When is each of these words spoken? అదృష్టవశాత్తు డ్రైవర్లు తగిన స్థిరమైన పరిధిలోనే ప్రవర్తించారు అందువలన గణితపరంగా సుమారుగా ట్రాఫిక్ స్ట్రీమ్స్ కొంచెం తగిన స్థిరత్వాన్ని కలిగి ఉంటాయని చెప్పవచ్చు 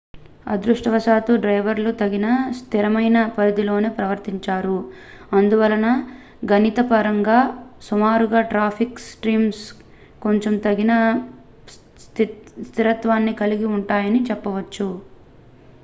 అదృష్టవశాత్తు 0.51 1.33
డ్రైవర్లు 1.41 1.91
తగిన 1.99 2.27
స్థిరమైన 2.59 3.17
పరిధిలోనే 3.35 3.89
ప్రవర్తించారు 3.97 4.77
అందువలన 5.31 5.87
గణితపరంగా 6.51 7.37
సుమారుగా 7.89 8.41
ట్రాఫిక్ 8.51 9.05
స్ట్రీమ్స్ 9.07 9.63
కొంచెం 10.21 10.55
తగిన 10.65 10.95
స్థిరత్వాన్ని 12.65 13.35
కలిగి 13.41 13.69
ఉంటాయని 13.77 14.21
చెప్పవచ్చు 14.29 14.89